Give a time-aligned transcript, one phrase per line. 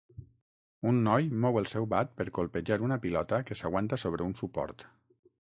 [0.91, 4.89] Un noi mou el seu bat per colpejar una pilota que s'aguanta sobre un suport.